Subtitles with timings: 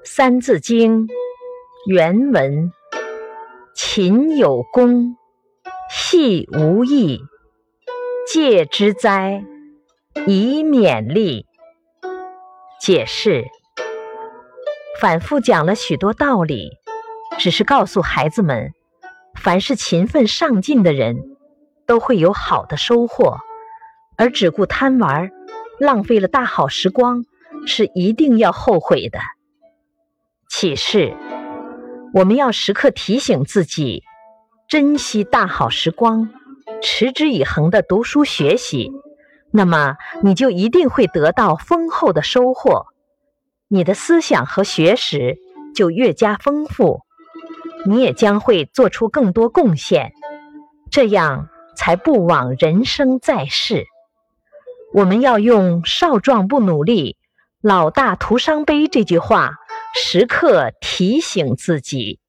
[0.02, 1.08] 《三字经》
[1.86, 2.72] 原文：
[3.74, 5.14] 勤有功，
[5.90, 7.20] 戏无益，
[8.26, 9.44] 戒之哉，
[10.26, 11.44] 以勉励。
[12.80, 13.44] 解释：
[14.98, 16.70] 反复讲了许多道理，
[17.38, 18.72] 只是告诉孩子们，
[19.34, 21.36] 凡是勤奋上进的人，
[21.86, 23.36] 都会有好的收获，
[24.16, 25.30] 而只顾贪玩，
[25.78, 27.26] 浪费了大好时光，
[27.66, 29.18] 是一定要后悔的。
[30.60, 31.16] 启示：
[32.12, 34.04] 我们要时刻提醒自己，
[34.68, 36.28] 珍惜大好时光，
[36.82, 38.92] 持之以恒的读书学习。
[39.52, 42.88] 那么，你就一定会得到丰厚的收获，
[43.68, 45.38] 你的思想和学识
[45.74, 47.00] 就越加丰富，
[47.86, 50.12] 你也将会做出更多贡献，
[50.90, 53.86] 这样才不枉人生在世。
[54.92, 57.16] 我们要用“少壮不努力，
[57.62, 59.54] 老大徒伤悲”这句话，
[59.94, 62.19] 时刻提醒自己。